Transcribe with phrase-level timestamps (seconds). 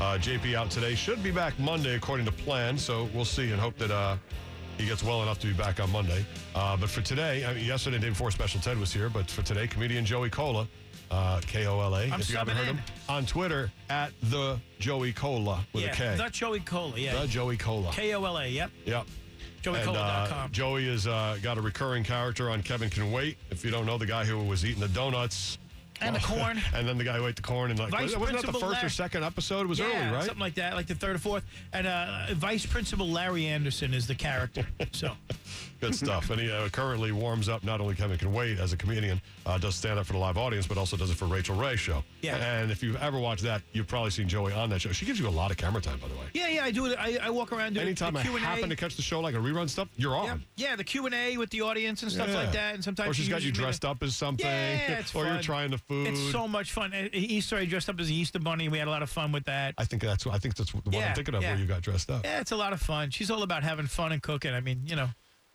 [0.00, 0.94] Uh, JP out today.
[0.94, 2.76] Should be back Monday according to plan.
[2.76, 4.16] So we'll see and hope that uh,
[4.76, 6.24] he gets well enough to be back on Monday.
[6.54, 9.42] Uh, but for today, I mean, yesterday, day before Special Ted was here, but for
[9.42, 10.68] today, comedian Joey Kola,
[11.10, 12.04] uh, K O L A.
[12.04, 15.94] If you haven't heard subbing him, on Twitter at the Joey Kola with yeah, a
[15.94, 16.14] K.
[16.16, 16.98] the Joey Kola.
[16.98, 17.90] Yeah, the Joey Kola.
[17.92, 18.46] K O L A.
[18.46, 19.06] Yep, Yep.
[19.64, 20.52] And, uh, joeykola.com.
[20.52, 23.36] Joey has uh, got a recurring character on Kevin Can Wait.
[23.50, 25.58] If you don't know, the guy who was eating the donuts.
[26.00, 26.60] And the corn.
[26.74, 27.70] and then the guy who ate the corn.
[27.70, 29.62] And like, Vice wasn't that the Principal first or second episode?
[29.62, 30.24] It was yeah, early, right?
[30.24, 31.44] Something like that, like the third or fourth.
[31.72, 34.66] And uh, Vice Principal Larry Anderson is the character.
[34.92, 35.10] So
[35.80, 36.30] Good stuff.
[36.30, 39.58] And he uh, currently warms up not only Kevin Can Wait as a comedian, uh,
[39.58, 42.02] does stand up for the live audience, but also does it for Rachael Ray show.
[42.22, 42.36] Yeah.
[42.36, 44.92] And if you've ever watched that, you've probably seen Joey on that show.
[44.92, 46.24] She gives you a lot of camera time, by the way.
[46.32, 46.96] yeah, yeah, I do it.
[46.98, 48.40] I, I walk around doing Anytime the I Q&A.
[48.40, 50.42] happen to catch the show like a rerun stuff, you're on.
[50.56, 52.36] yeah, yeah, the Q and A with the audience and stuff Yeah.
[52.36, 52.74] like that.
[52.74, 54.46] And sometimes or she's she got you to- dressed up as something.
[54.46, 56.06] Yeah, it's or you're trying the food.
[56.08, 56.92] It's so much fun.
[57.12, 58.68] Easter, I dressed up as the Easter Bunny.
[58.68, 59.74] We had a lot of fun with that.
[59.78, 61.52] I think that's I think that's the one Yeah, I'm thinking of yeah.
[61.52, 62.24] where you got dressed up.
[62.24, 63.10] Yeah, it's a lot of fun.
[63.10, 64.52] She's all about having fun and cooking.
[64.52, 65.08] I mean, you know.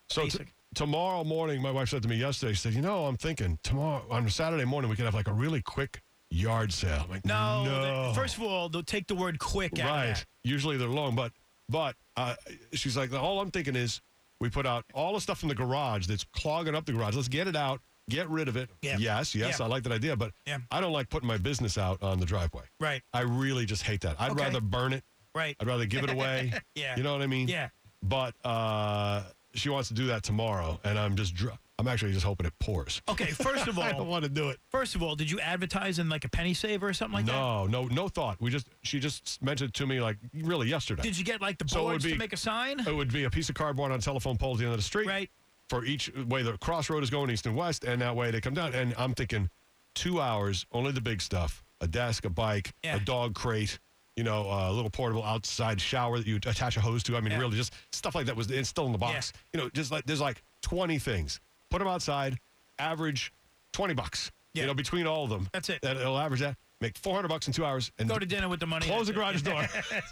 [0.10, 0.40] So t-
[0.76, 4.04] tomorrow morning, my wife said to me yesterday, she said, "You know, I'm thinking tomorrow
[4.10, 8.08] on Saturday morning we could have like a really quick yard sale." Like, No, no.
[8.10, 10.26] the- first of all, they'll take the word quick out right.
[10.44, 11.32] Usually they're long, but
[11.70, 12.36] but uh,
[12.74, 14.02] she's like, all I'm thinking is
[14.42, 17.16] we put out all the stuff in the garage that's clogging up the garage.
[17.16, 17.80] Let's get it out,
[18.12, 18.70] get rid of it.
[18.82, 18.98] Yeah.
[19.00, 19.66] Yes, yes, Yeah.
[19.66, 20.60] I like that idea, but Yeah.
[20.70, 22.64] I don't like putting my business out on the driveway.
[22.80, 24.16] Right, I really just hate that.
[24.20, 24.44] I'd Okay.
[24.44, 25.04] rather burn it.
[25.34, 25.56] right.
[25.60, 26.52] I'd rather give it away.
[26.76, 26.96] Yeah.
[26.98, 27.48] You know what I mean?
[27.48, 27.70] Yeah.
[28.04, 29.24] But uh,
[29.54, 32.54] she wants to do that tomorrow, and I'm just dr- I'm actually just hoping it
[32.60, 33.02] pours.
[33.10, 34.60] Okay, first of all, I don't want to do it.
[34.70, 37.32] first of all, did you advertise in like a penny saver or something like that?
[37.32, 38.38] no, no, no thought.
[38.40, 41.02] We just she just mentioned it to me like really yesterday.
[41.02, 42.80] Did you get like the So it would be- to make a sign?
[42.82, 44.80] it would be a piece of cardboard on a telephone pole at the end of
[44.80, 45.08] the street.
[45.08, 45.30] Right.
[45.72, 48.54] For each way the crossroad is going east and west, and that way they come
[48.54, 48.74] down.
[48.76, 49.50] And I'm thinking
[49.96, 52.98] two hours, only the big stuff: a desk, a bike, Yeah.
[52.98, 53.80] a dog crate.
[54.18, 57.16] You know, a little portable outside shower that you attach a hose to.
[57.16, 57.40] I mean, Yeah.
[57.40, 59.32] really, just stuff like that was it's still in the box.
[59.54, 61.40] You know, just like there's like 20 things.
[61.70, 62.38] Put them outside.
[62.78, 63.32] Average
[63.72, 64.30] 20 bucks.
[64.54, 64.64] Yeah.
[64.64, 65.48] You know, between all of them.
[65.54, 65.82] That's it.
[65.84, 66.58] That it'll average that.
[66.82, 68.88] Make 400 bucks in two hours and Go to dinner with the money.
[68.88, 69.46] close the garage it.
[69.46, 69.66] door.
[69.92, 70.10] That's.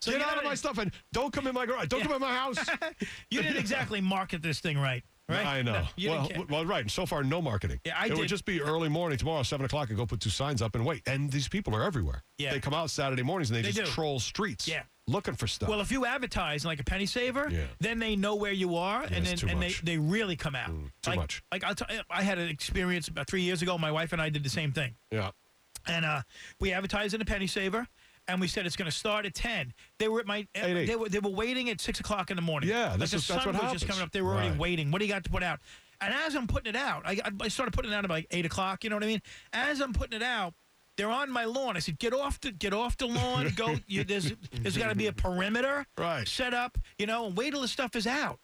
[0.00, 1.88] So Get you out of my stuff and don't come in my garage.
[1.88, 2.58] Don't come in my house.
[3.30, 5.46] You didn't exactly market this thing right, right?
[5.46, 5.86] I know.
[5.98, 6.90] No, well, didn't well, right.
[6.90, 7.80] So far, no marketing.
[7.84, 10.20] Yeah, I it did- would just be early morning tomorrow, seven o'clock, and go put
[10.20, 11.02] two signs up and wait.
[11.06, 12.22] And these people are everywhere.
[12.38, 12.52] Yeah.
[12.52, 13.94] They come out Saturday mornings and they, They just do.
[13.94, 14.68] troll streets.
[14.68, 14.82] Yeah.
[15.08, 15.68] Looking for stuff.
[15.68, 17.64] Well, if you advertise like a penny saver, Yeah.
[17.80, 19.82] then they know where you are, and then and much.
[19.82, 20.68] they, they really come out.
[20.70, 21.42] Mm, too like, much.
[21.50, 23.76] Like I'll t- I had an experience about three years ago.
[23.78, 25.30] My wife and I did the same thing, yeah.
[25.86, 26.22] And uh,
[26.60, 27.86] we advertised in the penny saver,
[28.28, 29.72] and we said it's going to start at ten.
[29.98, 30.86] They were at my Eight, eight.
[30.86, 32.68] they were they were waiting at six o'clock in the morning.
[32.68, 34.10] Yeah, like this the is- that's sun what was just coming up.
[34.12, 34.58] They were already Right.
[34.58, 34.90] waiting.
[34.90, 35.60] What do you got to put out?
[36.00, 38.44] And as I'm putting it out, I, I started putting it out at like eight
[38.44, 38.82] o'clock.
[38.84, 39.22] You know what I mean?
[39.52, 40.54] As I'm putting it out.
[40.98, 41.74] They're on my lawn.
[41.74, 43.50] I said, "Get off the get off the lawn.
[43.56, 43.76] Go.
[43.86, 46.28] You, there's there's got to be a perimeter Right.
[46.28, 48.38] set up, you know, and wait till the stuff is out.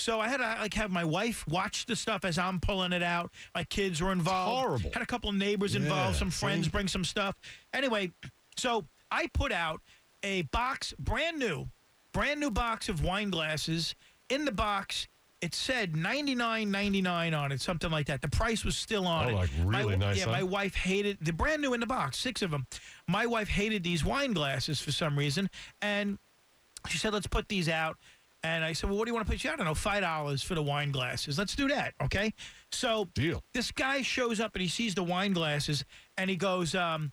[0.00, 3.02] So I had to like have my wife watch the stuff as I'm pulling it
[3.02, 3.30] out.
[3.54, 4.60] My kids were involved.
[4.66, 4.90] horrible.
[4.94, 6.14] Had a couple of neighbors involved.
[6.14, 6.70] Yeah, Some friends see?
[6.70, 7.36] bring some stuff.
[7.74, 8.12] Anyway,
[8.56, 9.80] so I put out
[10.22, 11.68] a box, brand new,
[12.12, 13.94] brand new box of wine glasses.
[14.30, 15.06] In the box,
[15.42, 18.22] it said ninety nine ninety nine on it, something like that.
[18.22, 19.34] The price was still on Oh, it.
[19.34, 20.32] like My- really nice, Yeah, huh?
[20.32, 22.66] my wife hated the brand new in the box, six of them.
[23.08, 25.50] My wife hated these wine glasses for some reason,
[25.82, 26.18] and
[26.88, 27.96] she said, "Let's put these out."
[28.42, 29.74] And I said, "Well, what do you want to put you out?" I don't know,
[29.74, 31.38] five dollars for the wine glasses.
[31.38, 32.32] Let's do that, okay?
[32.72, 33.42] So Deal.
[33.52, 35.84] this guy shows up and he sees the wine glasses
[36.16, 37.12] and he goes, um,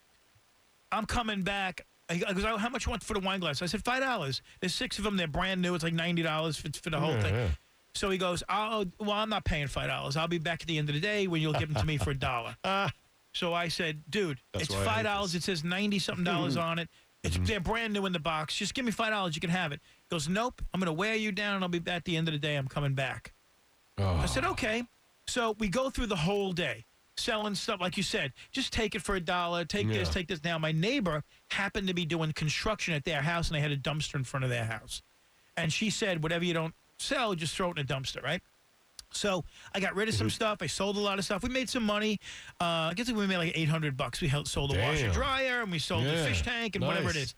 [0.92, 3.66] "I'm coming back." He goes, "Oh, "How much you want for the wine glasses?" I
[3.66, 5.18] said, 5 dollars." There's six of them.
[5.18, 5.76] They're brand new.
[5.76, 7.34] It's like ninety dollars for, for the whole Yeah, thing.
[7.35, 7.47] yeah.
[7.96, 10.16] So he goes, "Oh, well, I'm not paying five dollars.
[10.16, 11.97] I'll be back at the end of the day when you'll give them to me
[11.97, 12.56] for a dollar."
[13.34, 15.35] So I said, "Dude, it's why I hate five dollars.
[15.35, 16.88] It says ninety something dollars on it.
[17.23, 18.56] It's they're brand new in the box.
[18.56, 19.35] Just give me five dollars.
[19.35, 20.62] You can have it." Goes, "Nope.
[20.74, 22.40] I'm going to wear you down, and I'll be back at the end of the
[22.40, 22.56] day.
[22.56, 23.34] I'm coming back."
[23.98, 24.16] Oh.
[24.16, 24.84] I said, okay.
[25.28, 26.86] So we go through the whole day
[27.18, 28.32] selling stuff, like you said.
[28.52, 29.66] Just take it for a dollar.
[29.66, 30.44] Take this, take this.
[30.44, 33.78] Now, my neighbor happened to be doing construction at their house, and they had a
[33.78, 35.02] dumpster in front of their house.
[35.58, 38.42] And she said, whatever you don't sell, just throw it in a dumpster, right?
[39.12, 39.44] So
[39.74, 40.20] I got rid of Mm-hmm.
[40.26, 40.58] some stuff.
[40.62, 41.42] I sold a lot of stuff.
[41.42, 42.20] We made some money.
[42.62, 44.22] Uh, I guess we made like 800 bucks.
[44.22, 46.26] We sold the washer dryer and we sold the Yeah.
[46.26, 47.24] fish tank and whatever it Nice.
[47.24, 47.36] is.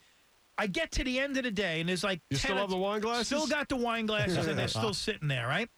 [0.59, 2.69] I get to the end of the day and there's like You 10 still have
[2.69, 3.27] the wine glasses?
[3.27, 5.69] Still got the wine glasses and they're still sitting there, right?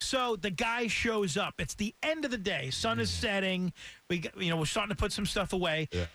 [0.00, 1.54] So the guy shows up.
[1.58, 2.70] It's the end of the day.
[2.70, 3.20] Sun is mm.
[3.20, 3.72] setting.
[4.08, 5.88] We, you know, we're starting to put some stuff away.
[5.92, 6.06] Yeah.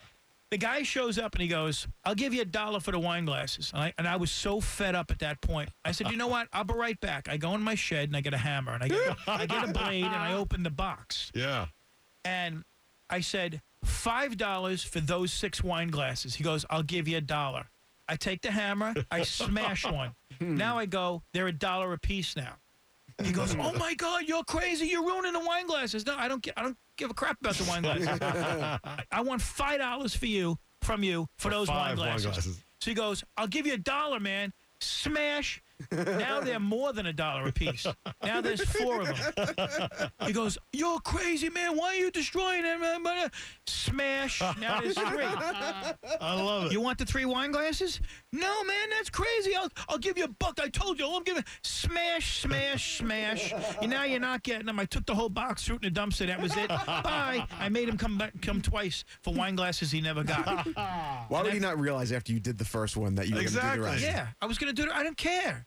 [0.51, 3.25] The guy shows up and he goes, "I'll give you a dollar for the wine
[3.25, 5.69] glasses." And I, and I was so fed up at that point.
[5.83, 6.47] I said, "You know what?
[6.53, 8.81] I'll be right back." I go in my shed and I get a hammer and
[8.81, 11.65] I get, I get a blade and I open the box Yeah.
[12.23, 12.63] and
[13.09, 16.35] I said, five dollars for those six wine glasses.
[16.35, 17.67] He goes, I'll give you a dollar.
[18.09, 20.11] I take the hammer, I smash one.
[20.39, 20.55] Hmm.
[20.55, 22.53] Now I go, they're a dollar a piece now.
[23.23, 24.85] He goes, Oh my God, you're crazy!
[24.87, 26.05] You're ruining the wine glasses.
[26.05, 26.47] No, I don't.
[26.55, 28.07] I don't give a crap about the wine glasses.
[28.21, 32.07] I, I want five dollars for you from you for, For those wine five wine
[32.09, 32.25] glasses.
[32.25, 32.63] glasses.
[32.79, 34.53] So he goes, I'll give you a dollar, man.
[34.81, 35.61] Smash.
[35.91, 37.85] Now they're more than a dollar a piece.
[38.23, 40.09] Now there's four of them.
[40.25, 41.77] He goes, You're crazy, man.
[41.77, 43.05] Why are you destroying them?
[43.67, 44.41] Smash.
[44.59, 45.23] Now there's three.
[45.23, 46.71] I love it.
[46.71, 47.99] You want the three wine glasses?
[48.33, 49.55] No, man, that's crazy.
[49.55, 50.59] I'll, I'll give you a buck.
[50.61, 51.07] I told you.
[51.09, 53.53] I'm giving smash, smash, smash.
[53.81, 54.79] And now you're not getting them.
[54.79, 56.27] I took the whole box, threw it in the dumpster.
[56.27, 56.67] That was it.
[56.67, 57.47] Bye.
[57.57, 60.67] I made him come back, come twice for wine glasses he never got.
[61.29, 63.47] Why would he not realize after you did the first one that you were going
[63.47, 63.79] to do Exactly.
[63.85, 64.03] the rest?
[64.03, 64.89] Yeah, I was gonna do it.
[64.93, 65.65] I don't care.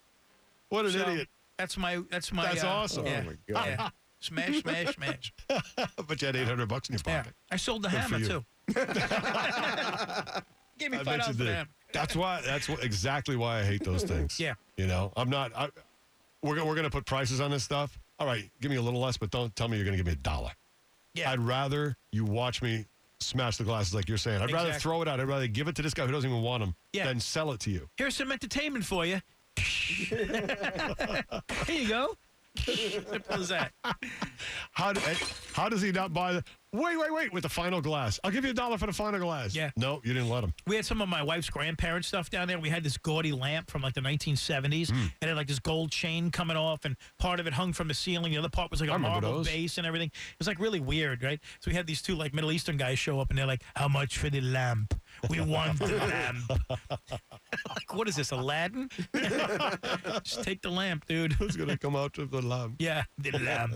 [0.69, 1.27] What an So, idiot.
[1.57, 2.01] That's my.
[2.11, 2.43] That's my.
[2.45, 3.05] That's uh, awesome.
[3.07, 3.65] Yeah, Oh, my God.
[3.67, 3.89] yeah.
[4.19, 5.33] Smash, smash, smash.
[6.07, 7.11] but you had 800 bucks in your pocket.
[7.11, 7.33] Yeah, pocket.
[7.51, 8.45] I sold the Good hammer too.
[10.77, 11.69] Gave me five bet you dollars for the hammer.
[11.93, 12.41] That's why.
[12.45, 14.39] That's what, exactly why I hate those things.
[14.39, 14.53] Yeah.
[14.77, 15.51] You know, I'm not.
[15.55, 15.69] I,
[16.41, 17.97] we're gonna- we're going to put prices on this stuff.
[18.19, 20.05] All right, give me a little less, but don't tell me you're going to give
[20.05, 20.51] me a dollar.
[21.15, 21.31] Yeah.
[21.31, 22.85] I'd rather you watch me
[23.19, 24.41] smash the glasses like you're saying.
[24.41, 25.19] I'd rather throw it out.
[25.19, 27.05] I'd rather give it to this guy who doesn't even want them Yeah.
[27.05, 27.89] than sell it to you.
[27.97, 29.19] Here's some entertainment for you.
[29.57, 30.25] Here
[31.67, 32.15] you go.
[32.57, 33.71] Simple as that.
[34.71, 35.15] How, do, eh,
[35.53, 36.43] how does he not buy the?
[36.73, 37.33] Wait, wait, wait!
[37.33, 39.53] With the final glass, I'll give you a dollar for the final glass.
[39.53, 39.71] Yeah.
[39.75, 40.53] No, you didn't let him.
[40.65, 42.57] We had some of my wife's grandparents' stuff down there.
[42.59, 44.89] We had this gaudy lamp from like the 1970s.
[44.89, 45.07] Hmm.
[45.21, 47.93] It had like this gold chain coming off, and part of it hung from the
[47.93, 48.31] ceiling.
[48.31, 49.47] The other part was like a marble those.
[49.47, 50.07] base and everything.
[50.07, 51.41] It was like really weird, right?
[51.59, 53.89] So we had these two like Middle Eastern guys show up, and they're like, "How
[53.89, 54.93] much for the lamp?
[55.29, 56.37] We want the lamp."
[57.69, 58.89] like, what is this, Aladdin?
[60.23, 61.33] Just take the lamp, dude.
[61.33, 62.75] Who's going to come out to the lamp?
[62.79, 63.73] Yeah, the lamp.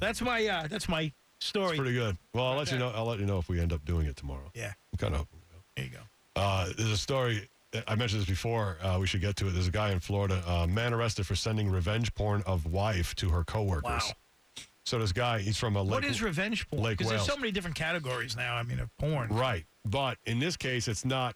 [0.00, 1.76] That's my uh, that's my story.
[1.76, 2.16] Pretty good.
[2.34, 2.92] Well, I'll let you know.
[2.94, 4.50] I'll let you know if we end up doing it tomorrow.
[4.54, 5.40] Yeah, I'm kind of hoping.
[5.40, 5.62] we will.
[5.76, 6.40] there you go.
[6.40, 7.48] Uh, there's a story.
[7.86, 8.78] I mentioned this before.
[8.82, 9.50] Uh, we should get to it.
[9.50, 13.28] There's a guy in Florida, uh, man arrested for sending revenge porn of wife to
[13.30, 13.84] her coworkers.
[13.84, 14.64] Wow.
[14.86, 15.90] So this guy, he's from a lake.
[15.90, 16.82] What is revenge porn?
[16.90, 18.54] Because there's so many different categories now.
[18.54, 19.30] I mean, of porn.
[19.30, 19.66] Right.
[19.90, 21.34] But in this case, it's not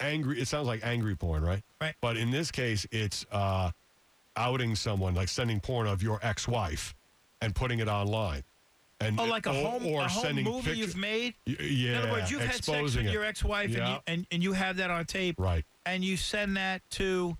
[0.00, 0.40] angry.
[0.40, 1.62] It sounds like angry porn, right?
[1.80, 1.94] Right.
[2.00, 3.70] But in this case, it's uh,
[4.36, 6.94] outing someone, like sending porn of your ex-wife
[7.40, 8.42] and putting it online.
[9.00, 11.34] And Oh, like a or, home, or a home movie picture- you've made.
[11.46, 11.90] Y- Yeah.
[11.90, 13.12] In other words, you've had sex with it.
[13.12, 13.92] your ex-wife, and, Yeah.
[13.94, 15.64] you, and and you have that on tape, Right.
[15.86, 17.36] and you send that to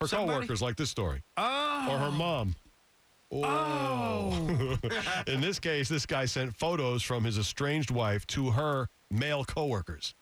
[0.00, 0.32] Her somebody?
[0.38, 2.54] coworkers, like this story, Oh, or her mom.
[3.32, 4.76] Oh,
[5.26, 10.14] In this case, this guy sent photos from his estranged wife to her male coworkers.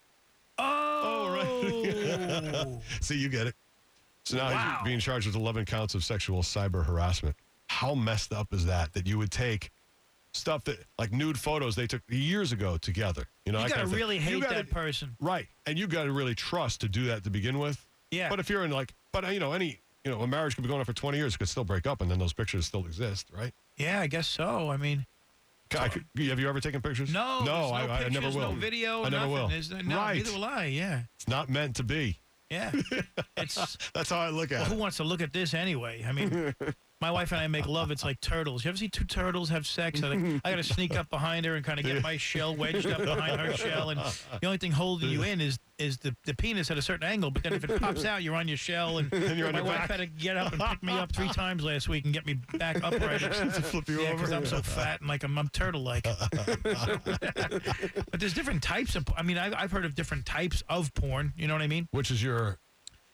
[0.59, 3.55] oh, See, you get it.
[4.25, 4.77] So now Wow.
[4.81, 7.37] he's being charged with 11 counts of sexual cyber harassment.
[7.69, 8.93] How messed up is that?
[8.93, 9.71] That you would take
[10.35, 13.25] stuff that, like nude photos they took years ago together.
[13.47, 15.17] You know, you gotta kind of really You hate gotta- that person.
[15.21, 15.49] Right.
[15.67, 17.85] And you got to really trust to do that to begin with.
[18.11, 18.29] Yeah.
[18.29, 20.69] But if you're in like, but you know, any, you know, a marriage could be
[20.69, 22.85] going on for 20 years, it could still break up, and then those pictures still
[22.87, 23.53] exist, right?
[23.77, 24.71] Yeah, I guess so.
[24.71, 25.07] I mean,
[25.79, 27.13] I have you ever taken pictures?
[27.13, 28.53] no, no, I, no I pictures, never will.
[28.53, 29.33] no video, I never nothing.
[29.33, 29.49] will.
[29.49, 30.17] There's no, right.
[30.17, 30.65] neither will I.
[30.67, 32.19] Yeah, It's not meant to be.
[32.51, 32.73] yeah.
[33.37, 36.05] It's That's how I look at well, who wants to look at this anyway?
[36.07, 36.55] I mean,
[37.01, 37.91] my wife and I make love.
[37.91, 38.65] It's like turtles.
[38.65, 40.03] You ever see two turtles have sex?
[40.03, 42.55] I, like, I got to sneak up behind her and kind of get my shell
[42.55, 44.01] wedged up behind her shell, and
[44.41, 47.31] the only thing holding you in is is the, the penis at a certain angle.
[47.31, 49.89] But then if it pops out, you're on your shell, and you're my your wife
[49.89, 49.91] back.
[49.91, 52.35] had to get up and pick me up three times last week and get me
[52.59, 53.21] back upright.
[53.21, 53.31] to
[53.63, 54.17] flip you Yeah, over.
[54.17, 56.05] because I'm so fat and like I'm, I'm turtle-like.
[57.15, 59.07] but there's different types of.
[59.17, 61.33] I mean, I've, I've heard of different types of porn.
[61.37, 61.89] You know what I mean?
[61.93, 62.59] Which is your,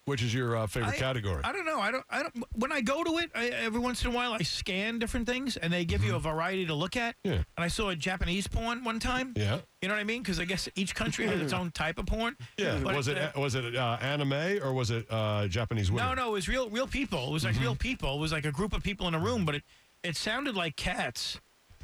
[0.07, 1.43] which is your uh, favorite I- category?
[1.45, 1.79] I don't know.
[1.79, 2.05] I don't.
[2.09, 2.35] I don't.
[2.55, 5.57] When I go to it, I, every once in a while, I scan different things,
[5.57, 7.15] and they give you a variety to look at.
[7.25, 7.29] Mm-hmm.
[7.35, 7.35] Yeah.
[7.57, 9.35] And I saw a Japanese porn one time.
[9.37, 9.59] yeah.
[9.83, 10.23] You know what I mean?
[10.23, 12.37] Because I guess each country has its own type of porn.
[12.57, 12.79] Yeah.
[12.83, 14.33] But was it uh, was it uh, anime
[14.63, 16.07] or was it uh, Japanese women?
[16.09, 17.29] No, no, it was real, real people.
[17.29, 17.63] It was like Mm-hmm.
[17.63, 18.17] real people.
[18.17, 19.63] It was like a group of people in a room, but it,
[20.03, 21.41] it sounded like cats.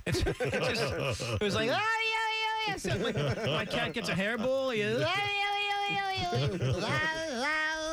[0.07, 2.76] It's, it, just, it was like, oh, yeah, yeah, yeah.
[2.76, 4.75] So like, my cat gets a hairball.
[4.75, 4.99] He, "Ah,
[6.38, 7.22] yeah,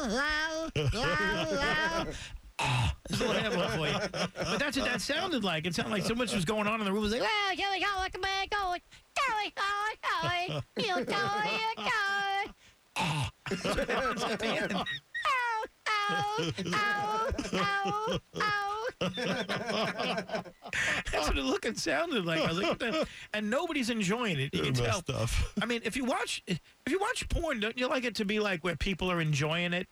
[0.09, 2.05] la, la, la."
[3.09, 3.93] It's a little hammer for you.
[4.35, 5.65] But that's what that sounded like.
[5.65, 7.03] It sounded like so much was going on in the room.
[7.03, 7.23] It was like,
[7.55, 8.81] here we go, like a man going,
[9.17, 12.53] going, going, going, you going, you going.
[13.49, 14.85] That's what happens at the
[21.11, 22.41] That's what it looked and sounded like.
[22.41, 23.07] I was like, the?
[23.33, 24.53] and nobody's enjoying it.
[24.53, 24.87] You can tell.
[24.87, 25.29] Messed up.
[25.61, 28.39] I mean, if you watch if you watch porn, don't you like it to be
[28.39, 29.87] like where people are enjoying it?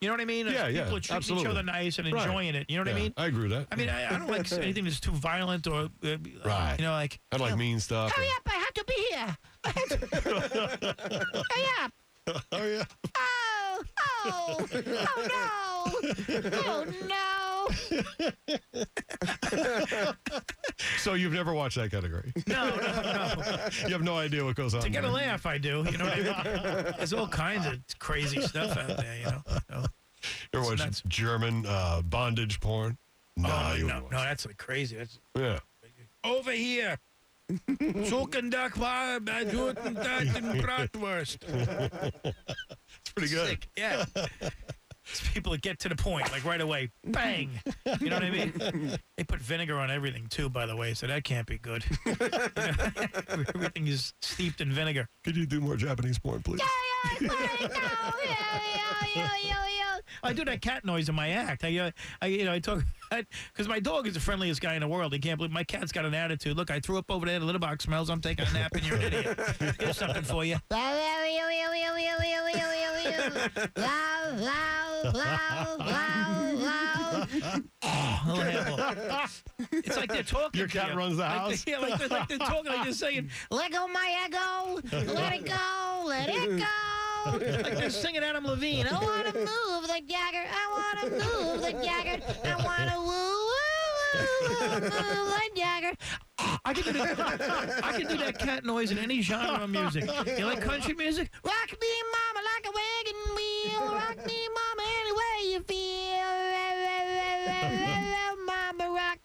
[0.00, 0.46] You know what I mean?
[0.46, 1.44] Yeah, people yeah, are treating absolutely.
[1.44, 2.26] each other nice and Right.
[2.26, 2.68] enjoying it.
[2.68, 3.14] You know what I mean?
[3.16, 3.66] I agree with that.
[3.70, 6.74] I mean, I, I don't like anything that's too violent or, uh, Right.
[6.78, 7.20] you know, like.
[7.30, 8.10] I don't like mean stuff.
[8.12, 8.42] Hurry up!
[8.46, 9.36] I have to be here.
[9.64, 11.92] I have to- Hurry up!
[12.52, 12.84] Oh yeah.
[13.16, 13.82] Oh!
[14.24, 14.68] Oh!
[14.74, 16.42] Oh no!
[16.66, 17.41] Oh no!
[20.98, 22.32] So you've never watched that category.
[22.46, 23.68] No, no, no.
[23.86, 24.82] You have no idea what goes on.
[24.82, 25.84] To get a laugh, I do.
[25.90, 26.94] You know what I mean?
[26.98, 29.16] There's all kinds of crazy stuff out there.
[29.18, 29.42] You know.
[29.46, 29.84] So,
[30.52, 31.02] You ever watch nuts.
[31.08, 32.98] German uh, bondage porn?
[33.36, 34.96] No, oh, no, no, that's like crazy.
[34.96, 35.18] That's.
[35.36, 35.60] Yeah.
[36.24, 36.98] over here.
[37.48, 41.38] Bei guten Taten Bratwurst.
[42.24, 43.48] It's pretty good.
[43.48, 43.68] Sick.
[43.76, 44.04] Yeah.
[45.10, 46.90] It's people that get to the point, like right away.
[47.04, 47.50] Bang.
[48.00, 48.98] You know what I mean?
[49.16, 51.84] They put vinegar on everything too, by the way, so that can't be good.
[52.06, 55.08] You know, everything is steeped in vinegar.
[55.24, 56.60] Could you do more Japanese porn, please?
[60.24, 61.64] I do that cat noise in my act.
[61.64, 61.90] I, uh,
[62.20, 65.12] I you know, I talk because my dog is the friendliest guy in the world.
[65.12, 66.56] He can't believe my cat's got an attitude.
[66.56, 67.40] Look, I threw up over there.
[67.40, 68.08] The litter box smells.
[68.08, 69.38] I'm taking a nap, and you're an idiot.
[69.80, 70.56] Here's something for you.
[75.04, 75.76] Oh,
[78.26, 79.18] little handful.
[79.72, 80.58] It's like they're talking.
[80.58, 80.96] Your to cat you.
[80.96, 81.64] runs the Like house?
[81.64, 84.80] they- yeah, like they're, like they're talking, like they're saying, "Let go my ego,
[85.12, 86.64] let it go, let it go."
[87.24, 88.86] Like they're singing Adam Levine.
[88.86, 90.44] I want to move the Jagger.
[90.50, 92.20] I want to move the Jagger.
[92.44, 93.48] I want to woo, woo,
[94.14, 94.20] woo,
[94.70, 95.92] woo, move the Jagger.
[96.64, 97.18] I can, do that,
[97.84, 100.04] I can do that cat noise in any genre of music.
[100.38, 101.30] You like country music?
[101.44, 103.84] Rock me, mama, like a wagon wheel.
[103.94, 104.61] Rock me, mama,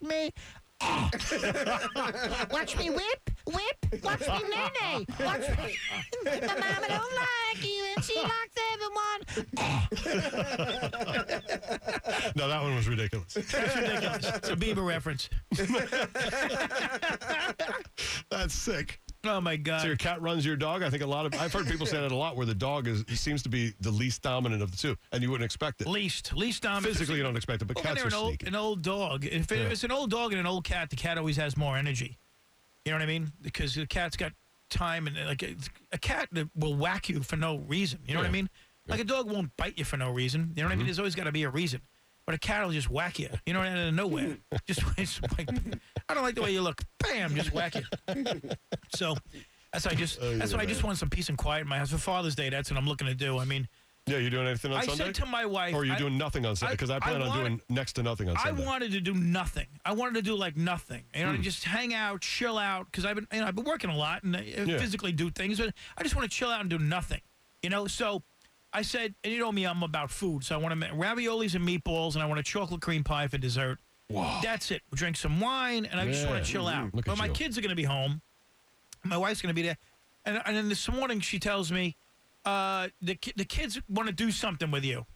[0.01, 0.31] me.
[2.51, 4.03] Watch me whip, whip.
[4.03, 5.05] Watch me nay nay.
[5.19, 5.75] Watch me.
[6.23, 9.21] My mama don't like you, and she likes everyone.
[12.35, 13.33] No, that one was ridiculous.
[13.33, 14.25] That's ridiculous.
[14.35, 15.29] It's a Bieber reference.
[18.29, 18.99] That's sick.
[19.27, 19.81] Oh my God.
[19.81, 20.83] So your cat runs your dog.
[20.83, 22.87] I think a lot of I've heard people say that a lot, where the dog
[22.87, 25.87] is seems to be the least dominant of the two, and you wouldn't expect it.
[25.87, 26.85] least, least dominant.
[26.85, 28.47] Physically, you don't expect it, but Well, cats they're an old, sneaky.
[28.47, 29.25] an old dog.
[29.25, 29.67] If it- Yeah.
[29.67, 32.17] it's an old dog and an old cat, the cat always has more energy.
[32.85, 33.31] You know what I mean?
[33.41, 34.31] Because the cat's got
[34.69, 37.99] time and like it's- a cat will whack you for no reason.
[38.07, 38.49] You know what I mean?
[38.87, 40.53] Like a dog won't bite you for no reason.
[40.55, 40.77] You know what I Mm-hmm.
[40.79, 40.85] mean?
[40.87, 41.81] There's always got to be a reason.
[42.27, 43.29] But a cat will just whack you.
[43.45, 44.37] You know, out of nowhere.
[44.67, 45.49] just it's like,
[46.09, 46.81] I don't like the way you look.
[46.99, 47.83] Bam, just whack you.
[48.93, 49.15] So
[49.71, 51.61] that's why I just Oh, that's yeah, why I just want some peace and quiet
[51.61, 52.49] in my house for Father's Day.
[52.49, 53.37] That's what I'm looking to do.
[53.39, 53.65] I mean,
[54.07, 55.05] Yeah, you doing anything on I Sunday?
[55.05, 56.73] said to my wife, or are you I- doing nothing on Sunday?
[56.73, 58.61] Because I, I plan on wanted- doing next to nothing on Sunday.
[58.61, 59.67] I wanted to do nothing.
[59.85, 61.03] I wanted to do like nothing.
[61.15, 61.35] You Hmm.
[61.35, 62.87] know, just hang out, chill out.
[62.91, 64.39] Because I've been, you know, I've been working a lot and uh,
[64.79, 67.21] physically do things, but I just want to chill out and do nothing.
[67.63, 68.21] You know, so
[68.77, 71.55] I said, and you know me, I'm about food, so I want to make raviolis
[71.55, 73.79] and meatballs, and I want a chocolate cream pie for dessert.
[74.07, 74.39] Wow.
[74.43, 74.83] That's it.
[74.91, 76.93] We'll drink some wine, and I just want to chill out.
[76.93, 77.33] Look but my you.
[77.33, 78.21] kids are going to be home.
[79.03, 79.77] My wife's going to be there,
[80.25, 81.95] and and then this morning she tells me,
[82.45, 85.07] uh, the ki- the kids want to do something with you.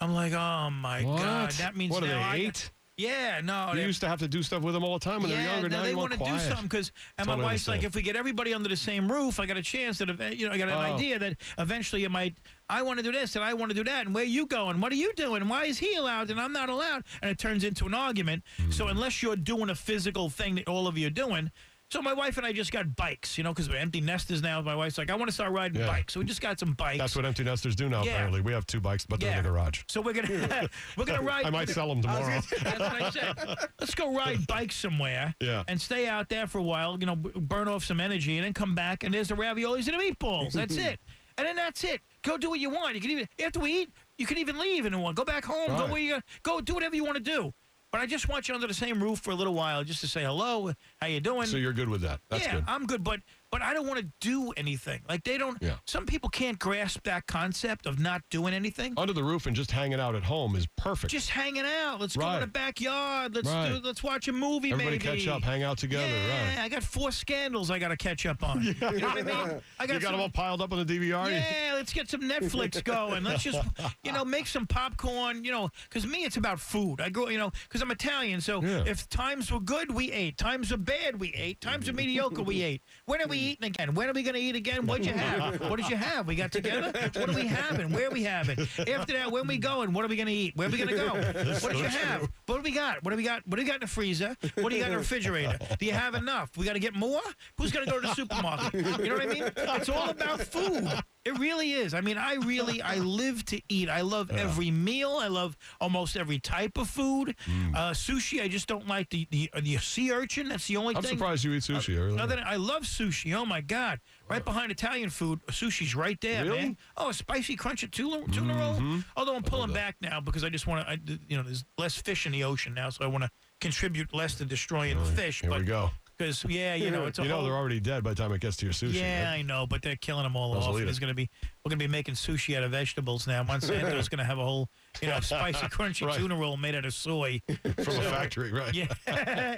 [0.00, 2.70] I'm like, oh my god, that means What are now they, I- eight?
[2.98, 5.30] Yeah, no, You used to have to do stuff with them all the time when
[5.30, 5.68] yeah, they were younger.
[5.68, 7.94] now Now, they you want to do something because, and Totally my wife's like, if
[7.94, 10.58] we get everybody under the same roof, I got a chance that, you know, I
[10.58, 10.80] got an Oh.
[10.96, 12.36] idea that eventually you might,
[12.68, 14.80] I want to do this and I want to do that, and where you going?
[14.80, 15.48] What are you doing?
[15.48, 17.04] Why is he allowed and I'm not allowed?
[17.22, 18.42] And it turns into an argument.
[18.70, 18.90] So Hmm.
[18.90, 21.52] unless you're doing a physical thing that all of you are doing.
[21.90, 24.60] So my wife and I just got bikes, you know, because we're empty nesters now.
[24.60, 25.86] My wife's like, I want to start riding Yeah.
[25.86, 26.12] bikes.
[26.12, 26.98] So we just got some bikes.
[26.98, 28.02] That's what empty nesters do now.
[28.04, 28.12] Yeah.
[28.12, 29.84] Apparently, we have two bikes, but they're in the garage.
[29.88, 30.68] So we're gonna
[30.98, 31.46] we're gonna ride.
[31.46, 32.40] I might sell them tomorrow.
[32.62, 33.36] That's what I said.
[33.80, 35.34] Let's go ride bikes somewhere.
[35.40, 35.64] Yeah.
[35.66, 38.44] And stay out there for a while, you know, b- burn off some energy, and
[38.44, 40.52] then come back, and there's the raviolis and the meatballs.
[40.52, 41.00] That's it.
[41.38, 42.00] And then that's it.
[42.22, 42.96] Go do what you want.
[42.96, 45.68] You can even after we eat, you can even leave and want go back home.
[45.68, 46.60] Go where you go.
[46.60, 47.54] Do whatever you want to do.
[47.90, 50.08] But I just want you under the same roof for a little while, just to
[50.08, 50.72] say hello.
[51.00, 51.46] How you doing?
[51.46, 52.20] So you're good with that.
[52.28, 52.64] That's yeah, good.
[52.68, 53.02] I'm good.
[53.02, 55.00] But but I don't want to do anything.
[55.08, 55.56] Like they don't.
[55.60, 55.74] Yeah.
[55.86, 58.94] Some people can't grasp that concept of not doing anything.
[58.96, 61.10] Under the roof and just hanging out at home is perfect.
[61.10, 62.00] Just hanging out.
[62.00, 63.34] Let's go in the backyard.
[63.34, 63.68] Let's Right.
[63.70, 63.80] do.
[63.82, 64.72] Let's watch a movie.
[64.72, 65.18] Everybody maybe.
[65.20, 66.06] catch up, hang out together.
[66.06, 66.64] Yeah, Right.
[66.64, 68.62] I got four scandals I got to catch up on.
[68.62, 69.34] You know what I mean?
[69.78, 71.30] I You got some- them all piled up on the DVR.
[71.30, 73.24] yeah, let's get some Netflix going.
[73.24, 73.60] Let's just,
[74.04, 75.44] you know, make some popcorn.
[75.44, 77.00] You know, because me, it's about food.
[77.00, 78.40] I grew, you know, because I'm Italian.
[78.40, 78.84] So Yeah.
[78.86, 80.36] if times were good, we ate.
[80.36, 81.60] Times were bad, we ate.
[81.60, 82.82] Times were mediocre, we ate.
[83.06, 83.94] When are we eating again?
[83.94, 84.86] When are we going to eat again?
[84.86, 85.60] What'd you have?
[85.68, 86.26] What did you have?
[86.26, 86.92] We got together.
[87.14, 87.92] What are we having?
[87.92, 88.60] Where are we having?
[88.60, 89.92] After that, when are we going?
[89.92, 90.56] What are we going to eat?
[90.56, 91.14] Where are we going to go?
[91.60, 92.28] What did you have?
[92.46, 93.02] What do we got?
[93.02, 93.46] What do we got?
[93.46, 94.36] What do we got in the freezer?
[94.56, 95.58] What do you got in the refrigerator?
[95.78, 96.56] Do you have enough?
[96.56, 97.20] We got to get more.
[97.56, 98.74] Who's going to go to the supermarket?
[98.74, 99.44] You know what I mean?
[99.56, 100.88] It's all about food.
[101.28, 101.92] It really is.
[101.92, 103.88] I mean, I really, I live to eat.
[103.90, 105.18] I love every meal.
[105.20, 107.36] I love almost every type of food.
[107.44, 107.74] Mm.
[107.74, 110.48] Uh, sushi, I just don't like the, the the sea urchin.
[110.48, 110.98] That's the only thing.
[110.98, 111.18] I'm thing.
[111.18, 111.96] surprised you eat sushi.
[111.96, 113.34] I really Other than, I love sushi.
[113.34, 114.00] Oh my god!
[114.28, 116.58] Right behind Italian food, sushi's right there, Really?
[116.58, 116.76] man.
[116.96, 119.00] Oh, a spicy crunch of tuna, tuna roll.
[119.16, 121.18] Although I'm pulling back now because I just want to.
[121.28, 123.30] You know, there's less fish in the ocean now, so I want to
[123.60, 125.42] contribute less to destroying the fish.
[125.42, 125.90] Here but we go.
[126.18, 128.32] Because yeah, you know, it's a You know whole, they're already dead by the time
[128.32, 128.94] it gets to your sushi.
[128.94, 129.38] yeah, right?
[129.38, 130.80] I know, but they're killing them all Those will off.
[130.80, 131.30] eat There's going to be
[131.64, 133.44] we're going to be making sushi out of vegetables now.
[133.44, 134.68] Monsanto's going to have a whole
[135.00, 136.16] you know spicy crunchy Right.
[136.18, 137.40] tuna roll made out of soy.
[137.84, 138.74] From a factory, right?
[138.74, 138.86] Yeah,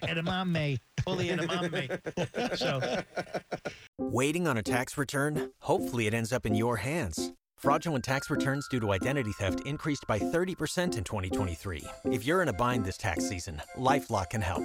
[0.03, 2.59] edamame, fully edamame.
[2.59, 3.03] So
[3.99, 5.51] Waiting on a tax return?
[5.61, 7.33] Hopefully, it ends up in your hands.
[7.57, 11.85] Fraudulent tax returns due to identity theft increased by 30% in 2023.
[12.07, 14.65] If you're in a bind this tax season, LifeLock can help.